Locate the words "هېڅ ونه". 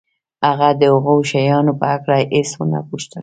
2.33-2.79